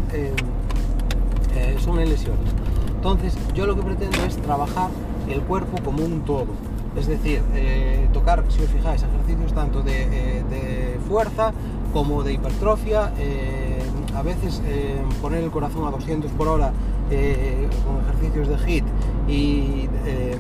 son 1.80 2.00
en 2.00 2.10
lesiones. 2.10 2.52
Entonces, 2.96 3.38
yo 3.54 3.66
lo 3.66 3.76
que 3.76 3.82
pretendo 3.82 4.24
es 4.26 4.38
trabajar 4.38 4.90
el 5.30 5.42
cuerpo 5.42 5.78
como 5.84 6.04
un 6.04 6.22
todo 6.22 6.48
es 6.98 7.08
decir, 7.08 7.42
eh, 7.54 8.08
tocar, 8.12 8.44
si 8.50 8.62
os 8.62 8.70
fijáis, 8.70 9.04
ejercicios 9.04 9.54
tanto 9.54 9.82
de, 9.82 10.08
eh, 10.52 11.00
fuerza 11.08 11.54
como 11.94 12.24
de 12.24 12.34
hipertrofia, 12.34 13.14
eh, 13.18 13.80
a 14.16 14.22
veces 14.24 14.62
poner 15.22 15.44
el 15.44 15.52
corazón 15.52 15.88
a 15.88 15.92
200 15.92 16.32
por 16.32 16.48
hora 16.48 16.72
con 17.08 18.02
ejercicios 18.04 18.48
de 18.48 18.58
HIT 18.58 18.84
y 19.28 19.88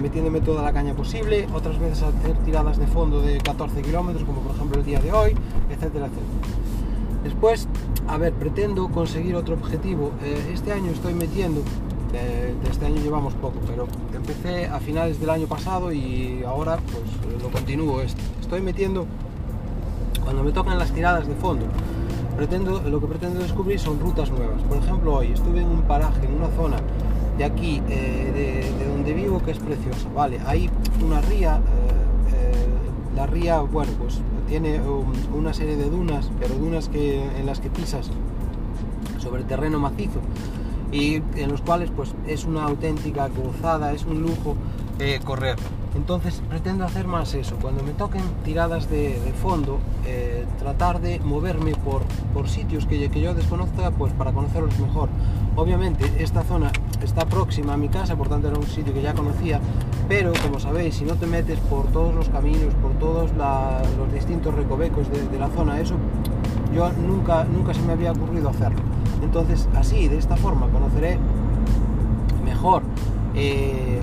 metiéndome 0.01 0.41
toda 0.41 0.61
la 0.61 0.71
caña 0.71 0.93
posible, 0.93 1.47
otras 1.53 1.79
veces 1.79 2.03
hacer 2.03 2.37
tiradas 2.45 2.77
de 2.77 2.87
fondo 2.87 3.21
de 3.21 3.37
14 3.39 3.81
kilómetros, 3.81 4.23
como 4.23 4.41
por 4.41 4.55
ejemplo 4.55 4.79
el 4.79 4.85
día 4.85 4.99
de 4.99 5.11
hoy, 5.11 5.31
etcétera, 5.69 6.05
etcétera. 6.05 6.67
Después, 7.23 7.67
a 8.07 8.17
ver, 8.17 8.33
pretendo 8.33 8.87
conseguir 8.89 9.35
otro 9.35 9.55
objetivo. 9.55 10.11
este 10.53 10.71
año 10.71 10.91
estoy 10.91 11.13
metiendo 11.13 11.61
de, 12.11 12.55
este 12.69 12.85
año 12.85 13.01
llevamos 13.01 13.33
poco, 13.35 13.59
pero 13.67 13.87
empecé 14.13 14.67
a 14.67 14.79
finales 14.79 15.19
del 15.19 15.29
año 15.29 15.47
pasado 15.47 15.91
y 15.91 16.43
ahora 16.45 16.77
pues 16.77 17.41
lo 17.41 17.49
continúo. 17.49 18.01
Estoy 18.01 18.61
metiendo, 18.61 19.05
cuando 20.23 20.43
me 20.43 20.51
tocan 20.51 20.77
las 20.77 20.91
tiradas 20.91 21.27
de 21.27 21.35
fondo, 21.35 21.65
pretendo, 22.37 22.81
lo 22.81 23.01
que 23.01 23.07
pretendo 23.07 23.39
descubrir 23.39 23.79
son 23.79 23.99
rutas 23.99 24.31
nuevas. 24.31 24.61
Por 24.63 24.77
ejemplo, 24.77 25.15
hoy 25.15 25.33
estuve 25.33 25.61
en 25.61 25.67
un 25.67 25.81
paraje, 25.81 26.25
en 26.25 26.33
una 26.35 26.47
zona 26.55 26.77
de 27.37 27.43
aquí, 27.43 27.81
eh, 27.89 28.71
de, 28.79 28.87
donde 28.87 29.13
vivo, 29.13 29.41
que 29.43 29.51
es 29.51 29.59
preciosa. 29.59 30.09
Vale, 30.15 30.39
hay 30.45 30.69
una 31.05 31.21
ría, 31.21 31.57
eh, 31.57 32.33
eh, 32.33 32.67
la 33.15 33.27
ría, 33.27 33.59
bueno, 33.59 33.91
pues 33.99 34.19
tiene 34.47 34.79
una 35.33 35.53
serie 35.53 35.75
de 35.75 35.89
dunas, 35.89 36.29
pero 36.39 36.55
dunas 36.55 36.89
que, 36.89 37.23
en 37.37 37.45
las 37.45 37.59
que 37.59 37.69
pisas 37.69 38.09
sobre 39.19 39.43
terreno 39.43 39.79
macizo 39.79 40.19
y 40.91 41.15
en 41.35 41.49
los 41.49 41.61
cuales 41.61 41.91
pues 41.93 42.13
es 42.27 42.45
una 42.45 42.63
auténtica 42.63 43.27
gozada, 43.27 43.91
es 43.91 44.05
un 44.05 44.21
lujo 44.21 44.55
eh, 44.99 45.19
correr. 45.23 45.57
Entonces 45.95 46.41
pretendo 46.47 46.85
hacer 46.85 47.07
más 47.07 47.33
eso, 47.33 47.55
cuando 47.61 47.83
me 47.83 47.91
toquen 47.91 48.21
tiradas 48.43 48.89
de, 48.89 49.33
fondo, 49.41 49.79
eh, 50.05 50.45
tratar 50.59 51.01
de 51.01 51.19
moverme 51.19 51.73
por, 51.73 52.03
por 52.33 52.47
sitios 52.49 52.85
que, 52.85 53.09
que 53.09 53.19
yo 53.19 53.33
desconozca 53.33 53.91
pues 53.91 54.13
para 54.13 54.31
conocerlos 54.31 54.77
mejor. 54.79 55.09
Obviamente 55.55 56.05
esta 56.19 56.43
zona 56.43 56.71
está 57.01 57.25
próxima 57.25 57.73
a 57.73 57.77
mi 57.77 57.89
casa, 57.89 58.15
por 58.15 58.29
tanto 58.29 58.47
era 58.47 58.57
un 58.57 58.67
sitio 58.67 58.93
que 58.93 59.01
ya 59.01 59.15
conocía, 59.15 59.59
pero 60.07 60.31
como 60.43 60.59
sabéis, 60.59 60.95
si 60.95 61.03
no 61.03 61.15
te 61.15 61.25
metes 61.25 61.59
por 61.61 61.87
todos 61.87 62.13
los 62.13 62.29
caminos, 62.29 62.73
por 62.75 62.93
todos 62.93 63.31
los 63.33 64.13
distintos 64.13 64.53
recovecos 64.53 65.07
de, 65.09 65.37
la 65.39 65.49
zona, 65.49 65.79
eso 65.79 65.95
yo 66.73 66.91
nunca, 66.93 67.43
nunca 67.43 67.73
se 67.73 67.81
me 67.81 67.93
había 67.93 68.11
ocurrido 68.11 68.49
hacerlo. 68.49 68.79
Entonces, 69.23 69.67
así, 69.75 70.07
de 70.07 70.17
esta 70.17 70.37
forma, 70.37 70.67
conoceré 70.67 71.17
mejor, 72.45 72.83
eh, 73.35 73.96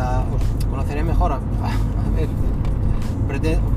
la, 0.00 0.24
conoceré 0.70 1.04
mejor, 1.04 1.32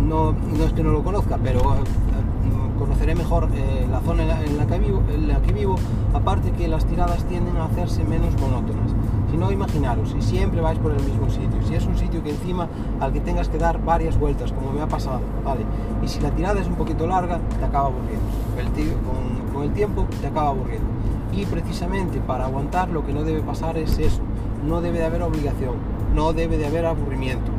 no, 0.02 0.34
no, 0.34 0.64
es 0.66 0.74
que 0.74 0.84
no 0.84 0.92
lo 0.92 1.04
conozca, 1.04 1.38
pero 1.42 1.60
eh, 1.60 2.80
conoceré 2.80 3.16
mejor 3.16 3.50
eh, 3.54 3.88
la 3.90 4.00
zona 4.02 4.24
en 4.24 4.58
la, 4.58 4.66
que 4.66 4.80
vivo, 4.80 5.02
en 5.14 5.28
la 5.28 5.42
que 5.42 5.54
vivo, 5.54 5.76
aparte 6.14 6.52
que 6.52 6.68
las 6.68 6.86
tiradas 6.86 7.24
tienden 7.26 7.58
a 7.58 7.66
hacerse 7.66 8.04
menos 8.04 8.34
monótonas. 8.40 8.92
Si 9.32 9.38
no, 9.38 9.52
imaginaros, 9.52 10.12
si 10.12 10.22
siempre 10.22 10.62
vais 10.62 10.78
por 10.80 10.92
el 10.92 11.04
mismo 11.04 11.30
sitio, 11.30 11.62
si 11.68 11.76
es 11.76 11.86
un 11.86 11.98
sitio 11.98 12.24
que 12.24 12.32
encima 12.32 12.68
al 13.00 13.12
que 13.14 13.20
tengas 13.20 13.50
que 13.50 13.58
dar 13.58 13.84
varias 13.84 14.18
vueltas, 14.20 14.52
como 14.52 14.72
me 14.72 14.82
ha 14.82 14.88
pasado, 14.88 15.22
¿vale? 15.44 15.62
Y 16.04 16.08
si 16.08 16.20
la 16.20 16.32
tirada 16.32 16.62
es 16.62 16.68
un 16.68 16.76
poquito 16.76 17.08
larga, 17.08 17.40
te 17.60 17.66
acaba 17.66 17.88
aburriendo. 17.88 18.26
El 18.58 18.68
con, 18.68 19.54
con 19.54 19.64
el 19.64 19.72
tiempo 19.72 20.06
te 20.22 20.28
acaba 20.28 20.50
aburriendo. 20.50 20.88
Y 21.36 21.46
precisamente 21.46 22.20
para 22.20 22.46
aguantar 22.46 22.90
lo 22.90 23.04
que 23.04 23.14
no 23.14 23.24
debe 23.24 23.42
pasar 23.42 23.78
es 23.78 23.98
eso, 23.98 24.22
no 24.68 24.82
debe 24.82 25.00
de 25.00 25.06
haber 25.06 25.24
obligación, 25.24 25.76
no 26.14 26.34
debe 26.34 26.58
de 26.58 26.68
haber 26.68 26.86
aburrimiento. 26.86 27.52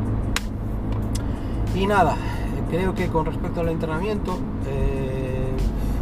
Y 1.75 1.87
nada, 1.87 2.15
creo 2.69 2.95
que 2.95 3.07
con 3.07 3.25
respecto 3.25 3.61
al 3.61 3.69
entrenamiento, 3.69 4.37
eh, 4.67 5.51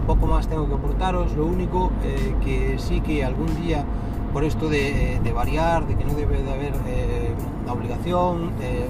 poco 0.05 0.27
más 0.27 0.48
tengo 0.48 0.67
que 0.67 0.75
aportaros, 0.75 1.33
lo 1.33 1.45
único 1.45 1.91
eh, 2.03 2.36
que 2.43 2.77
sí 2.77 3.01
que 3.01 3.24
algún 3.24 3.48
día 3.62 3.86
por 4.33 4.43
esto 4.43 4.67
de, 4.67 5.19
variar, 5.33 5.86
de 5.86 5.95
que 5.95 6.03
no 6.03 6.13
debe 6.15 6.41
de 6.41 6.51
haber 6.51 6.74
eh, 6.88 7.33
obligación, 7.69 8.51
eh, 8.62 8.88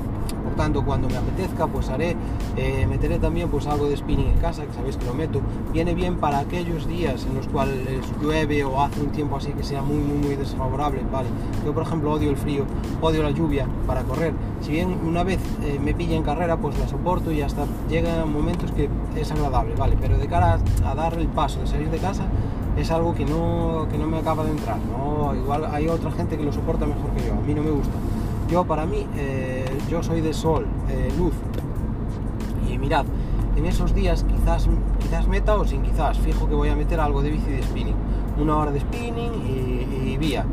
tanto 0.54 0.84
cuando 0.84 1.08
me 1.08 1.18
apetezca 1.18 1.68
pues 1.68 1.90
haré, 1.90 2.16
eh, 2.56 2.86
meteré 2.88 3.20
también 3.20 3.50
pues 3.50 3.68
algo 3.68 3.88
de 3.88 3.98
spinning 3.98 4.28
en 4.28 4.38
casa, 4.38 4.66
que 4.66 4.74
sabéis 4.74 4.98
que 4.98 5.06
lo 5.06 5.14
meto, 5.14 5.42
viene 5.72 5.94
bien 5.94 6.18
para 6.18 6.40
aquellos 6.40 6.88
días 6.88 7.26
en 7.26 7.36
los 7.36 7.48
cuales 7.48 8.02
llueve 8.22 8.64
o 8.64 8.82
hace 8.82 9.02
un 9.02 9.10
tiempo 9.10 9.38
así 9.38 9.52
que 9.52 9.64
sea 9.64 9.82
muy 9.82 9.98
muy 9.98 10.36
desfavorable, 10.36 11.02
vale, 11.12 11.30
yo 11.66 11.74
por 11.74 11.84
ejemplo 11.84 12.12
odio 12.12 12.30
el 12.30 12.38
frío, 12.38 12.66
odio 13.02 13.24
la 13.24 13.32
lluvia 13.32 13.68
para 13.88 14.04
correr, 14.04 14.34
si 14.62 14.72
bien 14.72 14.98
una 15.06 15.24
vez 15.24 15.40
me 15.82 15.94
pilla 15.94 16.16
en 16.16 16.24
carrera 16.24 16.58
pues 16.58 16.78
la 16.80 16.88
soporto 16.88 17.32
y 17.32 17.42
hasta 17.42 17.66
llegan 17.90 18.32
momentos 18.32 18.72
que 18.72 18.90
es 19.16 19.32
agradable, 19.32 19.76
vale, 19.76 19.98
pero 20.00 20.18
de 20.18 20.28
cara 20.28 20.60
a, 20.84 20.90
a 20.90 20.96
dar 20.96 21.14
el 21.16 21.28
paso 21.28 21.60
de 21.60 21.68
salir 21.68 21.90
de 21.90 21.98
casa, 21.98 22.26
es 22.78 22.92
algo 22.92 23.14
que 23.14 23.26
no, 23.26 23.88
que 23.92 23.98
no 23.98 24.08
me 24.08 24.18
acaba 24.18 24.44
de 24.44 24.52
entrar. 24.52 24.78
¿no? 24.92 25.36
Igual 25.36 25.66
hay 25.66 25.88
otra 25.88 26.12
gente 26.12 26.38
que 26.38 26.44
lo 26.44 26.52
soporta 26.52 26.86
mejor 26.86 27.12
que 27.12 27.28
yo, 27.28 27.34
a 27.34 27.42
mí 27.42 27.54
no 27.54 27.64
me 27.64 27.72
gusta. 27.72 27.94
Yo 28.50 28.66
para 28.66 28.86
mí, 28.86 29.06
eh, 29.16 29.66
yo 29.90 30.04
soy 30.04 30.22
de 30.22 30.34
sol, 30.34 30.66
eh, 30.90 31.12
luz. 31.18 31.34
Y 32.70 32.78
mirad, 32.78 33.06
en 33.56 33.66
esos 33.66 33.94
días 33.94 34.24
quizás, 34.24 34.68
quizás 35.00 35.28
meta 35.28 35.56
o 35.56 35.66
sin 35.66 35.82
quizás, 35.82 36.18
fijo 36.20 36.48
que 36.48 36.56
voy 36.56 36.70
a 36.70 36.76
meter 36.76 37.00
algo 37.00 37.22
de 37.22 37.32
bici 37.32 37.50
de 37.52 37.64
spinning. 37.64 37.96
Una 38.40 38.58
hora 38.58 38.72
de 38.72 38.80
spinning 38.80 39.32
y, 39.48 40.18
vía. 40.18 40.46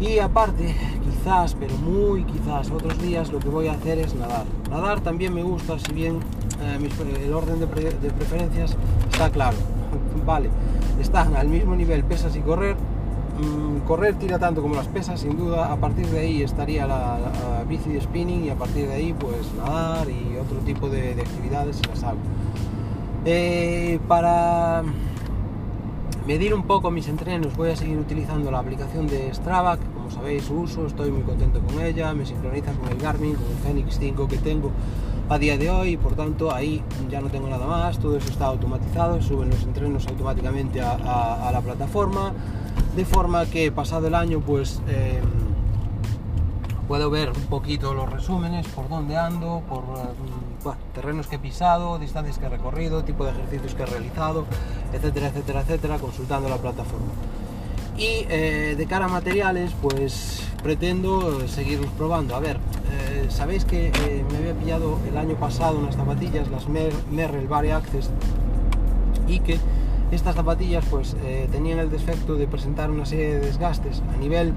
Y 0.00 0.18
aparte, 0.18 0.76
quizás, 1.02 1.56
pero 1.58 1.74
muy 1.78 2.24
quizás, 2.24 2.70
otros 2.70 3.00
días 3.02 3.32
lo 3.32 3.40
que 3.40 3.48
voy 3.48 3.66
a 3.66 3.72
hacer 3.72 3.98
es 3.98 4.14
nadar. 4.14 4.44
Nadar 4.70 5.00
también 5.00 5.34
me 5.34 5.42
gusta, 5.42 5.78
si 5.78 5.92
bien 5.92 6.20
eh, 6.62 6.78
el 7.24 7.32
orden 7.32 7.58
de, 7.58 7.66
preferencias 7.66 8.76
está 9.10 9.30
claro. 9.30 9.56
Vale, 10.26 10.50
están 11.00 11.34
al 11.36 11.48
mismo 11.48 11.74
nivel 11.74 12.04
pesas 12.04 12.36
y 12.36 12.40
correr. 12.40 12.76
Mm, 13.38 13.86
correr 13.86 14.16
tira 14.16 14.38
tanto 14.38 14.62
como 14.62 14.74
las 14.74 14.88
pesas, 14.88 15.20
sin 15.20 15.36
duda. 15.36 15.72
A 15.72 15.76
partir 15.76 16.06
de 16.08 16.20
ahí 16.20 16.42
estaría 16.42 16.86
la, 16.86 17.64
bici 17.68 17.90
de 17.90 18.00
spinning 18.00 18.44
y 18.44 18.50
a 18.50 18.56
partir 18.56 18.88
de 18.88 18.94
ahí 18.94 19.12
pues 19.12 19.52
nadar 19.56 20.08
y 20.08 20.36
otro 20.36 20.58
tipo 20.58 20.88
de, 20.88 21.12
actividades 21.12 21.76
si 21.76 21.82
las 21.88 22.02
hago. 22.02 22.18
Eh, 23.24 23.98
para 24.08 24.82
medir 26.26 26.52
un 26.52 26.64
poco 26.64 26.90
mis 26.90 27.08
entrenos 27.08 27.56
voy 27.56 27.70
a 27.70 27.76
seguir 27.76 27.98
utilizando 27.98 28.50
la 28.50 28.58
aplicación 28.58 29.06
de 29.06 29.32
Strava, 29.32 29.78
que 29.78 29.86
como 29.86 30.10
sabéis 30.10 30.50
uso, 30.50 30.86
estoy 30.86 31.10
muy 31.10 31.22
contento 31.22 31.60
con 31.60 31.80
ella, 31.80 32.12
me 32.12 32.26
sincroniza 32.26 32.72
con 32.72 32.88
el 32.90 32.98
Garmin, 32.98 33.34
con 33.34 33.46
el 33.46 33.56
Fenix 33.56 33.98
5 33.98 34.28
que 34.28 34.36
tengo 34.36 34.70
a 35.30 35.38
día 35.38 35.58
de 35.58 35.70
hoy, 35.70 35.96
por 35.96 36.14
tanto 36.14 36.54
ahí 36.54 36.82
ya 37.10 37.20
no 37.20 37.28
tengo 37.28 37.48
nada 37.48 37.66
más, 37.66 37.98
todo 37.98 38.16
eso 38.16 38.28
está 38.30 38.46
automatizado, 38.46 39.20
suben 39.20 39.50
los 39.50 39.62
entrenos 39.62 40.06
automáticamente 40.06 40.80
a, 40.80 41.50
la 41.52 41.60
plataforma, 41.60 42.32
de 42.98 43.04
forma 43.04 43.46
que 43.46 43.70
pasado 43.70 44.08
el 44.08 44.14
año 44.16 44.40
pues 44.40 44.82
eh, 44.88 45.20
puedo 46.88 47.10
ver 47.10 47.28
un 47.30 47.44
poquito 47.44 47.94
los 47.94 48.10
resúmenes, 48.10 48.66
por 48.66 48.88
dónde 48.88 49.16
ando, 49.16 49.62
por 49.68 49.84
eh, 49.84 50.76
terrenos 50.94 51.28
que 51.28 51.36
he 51.36 51.38
pisado, 51.38 52.00
distancias 52.00 52.38
que 52.38 52.46
he 52.46 52.48
recorrido, 52.48 53.04
tipo 53.04 53.24
de 53.24 53.30
ejercicios 53.30 53.74
que 53.76 53.84
he 53.84 53.86
realizado, 53.86 54.46
etcétera, 54.92 55.28
etcétera, 55.28 55.60
etcétera, 55.60 55.98
consultando 55.98 56.48
la 56.48 56.56
plataforma. 56.56 57.06
Y 57.96 58.26
eh, 58.28 58.74
de 58.76 58.86
cara 58.86 59.04
a 59.04 59.08
materiales, 59.08 59.70
pues 59.80 60.42
pretendo 60.60 61.46
seguirlos 61.46 61.92
probando. 61.92 62.34
A 62.34 62.40
ver, 62.40 62.58
sabéis 63.28 63.64
que 63.64 63.92
me 64.32 64.38
había 64.38 64.54
pillado 64.54 64.98
el 65.08 65.16
año 65.16 65.36
pasado 65.36 65.78
unas 65.78 65.94
zapatillas, 65.94 66.48
las 66.48 66.66
Merrell 66.68 67.46
Vari 67.46 67.70
Access, 67.70 68.10
y 69.28 69.38
que 69.38 69.60
estas 70.10 70.34
zapatillas 70.34 70.84
pues 70.90 71.16
tenían 71.52 71.78
el 71.78 71.90
defecto 71.90 72.36
de 72.36 72.46
presentar 72.46 72.90
una 72.90 73.04
serie 73.04 73.34
de 73.34 73.40
desgastes 73.40 74.02
a 74.14 74.16
nivel 74.16 74.54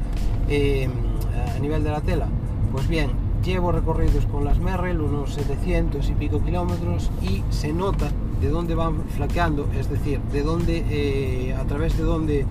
a 1.56 1.60
nivel 1.60 1.84
de 1.84 1.92
la 1.92 2.02
tela? 2.02 2.28
Pues 2.72 2.88
bien, 2.88 3.12
llevo 3.44 3.72
recorridos 3.72 4.26
con 4.28 4.46
las 4.46 4.60
Merrell 4.60 5.02
unos 5.02 5.34
700 5.34 6.10
y 6.10 6.14
pico 6.14 6.42
kilómetros 6.42 7.10
y 7.22 7.44
se 7.50 7.74
nota 7.74 8.10
de 8.40 8.50
dónde 8.50 8.76
van 8.76 9.04
flaqueando, 9.16 9.68
es 9.78 9.90
decir, 9.90 10.20
de 10.32 10.42
dónde, 10.42 10.84
eh, 10.90 11.54
a 11.54 11.64
través 11.66 11.98
de 11.98 12.04
dónde, 12.04 12.46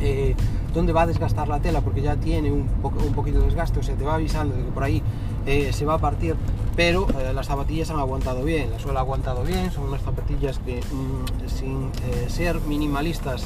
eh, 0.00 0.34
dónde 0.74 0.92
va 0.92 1.02
a 1.02 1.06
desgastar 1.06 1.48
la 1.48 1.60
tela, 1.60 1.80
porque 1.80 2.02
ya 2.02 2.16
tiene 2.16 2.52
un, 2.52 2.68
un 2.82 3.14
poquito 3.14 3.40
de 3.40 3.46
desgaste, 3.46 3.80
o 3.80 3.82
sea, 3.82 3.94
te 3.96 4.04
va 4.04 4.14
avisando 4.14 4.54
de 4.54 4.64
que 4.64 4.70
por 4.70 4.82
ahí 4.82 5.02
eh, 5.46 5.72
se 5.72 5.84
va 5.86 5.94
a 5.94 5.98
partir, 5.98 6.36
pero 6.78 7.08
las 7.34 7.48
zapatillas 7.48 7.90
han 7.90 7.98
aguantado 7.98 8.44
bien, 8.44 8.70
la 8.70 8.78
suela 8.78 9.00
ha 9.00 9.02
aguantado 9.02 9.42
bien, 9.42 9.72
son 9.72 9.88
unas 9.88 10.00
zapatillas 10.00 10.60
que 10.60 10.78
mm, 10.80 11.48
sin 11.48 11.90
ser 12.28 12.60
minimalistas 12.60 13.44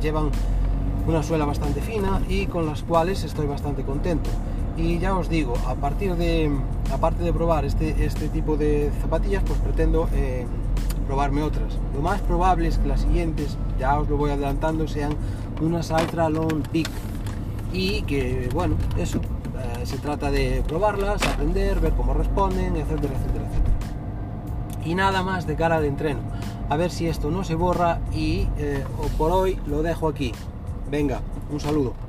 llevan 0.00 0.30
una 1.08 1.22
suela 1.22 1.46
bastante 1.46 1.80
fina 1.80 2.22
y 2.28 2.46
con 2.46 2.66
las 2.66 2.82
cuales 2.84 3.24
estoy 3.24 3.46
bastante 3.46 3.82
contento. 3.82 4.30
Y 4.76 4.98
ya 5.00 5.16
os 5.16 5.28
digo, 5.28 5.54
a 5.66 5.74
partir 5.74 6.14
de, 6.14 6.50
aparte 6.92 7.24
de 7.24 7.32
probar 7.32 7.64
este, 7.64 8.04
este 8.04 8.28
tipo 8.28 8.56
de 8.56 8.92
zapatillas, 9.00 9.42
pues 9.44 9.58
pretendo 9.58 10.08
eh, 10.12 10.46
probarme 11.06 11.42
otras. 11.42 11.78
Lo 11.94 12.00
más 12.00 12.20
probable 12.20 12.68
es 12.68 12.78
que 12.78 12.86
las 12.86 13.00
siguientes, 13.00 13.56
ya 13.78 13.98
os 13.98 14.08
lo 14.08 14.16
voy 14.16 14.30
adelantando, 14.30 14.86
sean 14.86 15.16
unas 15.60 15.90
Ultra 15.90 16.28
Long 16.28 16.62
Peak. 16.70 16.90
Y 17.72 18.02
que, 18.02 18.48
bueno, 18.54 18.76
eso, 18.96 19.18
eh, 19.18 19.37
se 19.88 19.96
trata 19.96 20.30
de 20.30 20.62
probarlas, 20.68 21.22
aprender, 21.22 21.80
ver 21.80 21.94
cómo 21.94 22.12
responden, 22.12 22.76
etcétera, 22.76 23.14
etcétera, 23.14 23.46
etcétera. 23.46 24.84
Y 24.84 24.94
nada 24.94 25.22
más 25.22 25.46
de 25.46 25.56
cara 25.56 25.76
al 25.76 25.86
entreno. 25.86 26.20
A 26.68 26.76
ver 26.76 26.90
si 26.90 27.08
esto 27.08 27.30
no 27.30 27.42
se 27.42 27.54
borra 27.54 27.98
y 28.12 28.46
eh, 28.58 28.84
por 29.16 29.32
hoy 29.32 29.58
lo 29.66 29.82
dejo 29.82 30.08
aquí. 30.08 30.32
Venga, 30.90 31.22
un 31.50 31.58
saludo. 31.58 32.07